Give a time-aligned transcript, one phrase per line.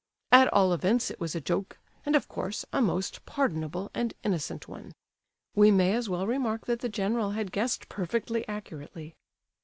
[0.31, 4.67] At all events, it was a joke, and, of course, a most pardonable and innocent
[4.67, 4.93] one.
[5.55, 9.13] We may as well remark that the general had guessed perfectly accurately.